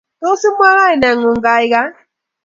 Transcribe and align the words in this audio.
Tos, 0.21 0.41
imwaa 0.49 0.77
kainengung, 0.79 1.41
gaigai? 1.45 1.89